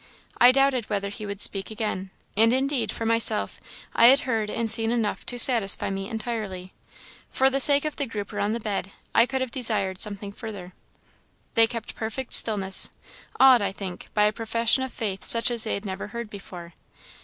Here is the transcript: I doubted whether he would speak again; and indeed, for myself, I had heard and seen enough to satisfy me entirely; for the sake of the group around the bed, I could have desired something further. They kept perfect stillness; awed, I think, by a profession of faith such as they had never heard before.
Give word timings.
I 0.39 0.51
doubted 0.51 0.85
whether 0.89 1.09
he 1.09 1.27
would 1.27 1.39
speak 1.41 1.69
again; 1.69 2.09
and 2.35 2.51
indeed, 2.53 2.91
for 2.91 3.05
myself, 3.05 3.61
I 3.93 4.07
had 4.07 4.21
heard 4.21 4.49
and 4.49 4.71
seen 4.71 4.89
enough 4.89 5.23
to 5.27 5.37
satisfy 5.37 5.91
me 5.91 6.09
entirely; 6.09 6.73
for 7.29 7.51
the 7.51 7.59
sake 7.59 7.85
of 7.85 7.97
the 7.97 8.07
group 8.07 8.33
around 8.33 8.53
the 8.53 8.59
bed, 8.59 8.91
I 9.13 9.27
could 9.27 9.41
have 9.41 9.51
desired 9.51 10.01
something 10.01 10.31
further. 10.31 10.73
They 11.53 11.67
kept 11.67 11.93
perfect 11.93 12.33
stillness; 12.33 12.89
awed, 13.39 13.61
I 13.61 13.71
think, 13.71 14.07
by 14.15 14.23
a 14.23 14.33
profession 14.33 14.81
of 14.81 14.91
faith 14.91 15.23
such 15.23 15.51
as 15.51 15.65
they 15.65 15.75
had 15.75 15.85
never 15.85 16.07
heard 16.07 16.31
before. 16.31 16.73